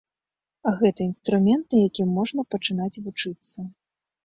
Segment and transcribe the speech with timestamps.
[0.79, 3.71] Гэта інструмент, на якім можна пачынаць вучыцца.